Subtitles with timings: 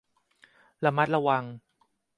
[0.85, 1.43] ระมัดระวัง